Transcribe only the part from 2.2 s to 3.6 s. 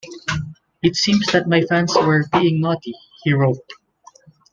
being naughty," he wrote.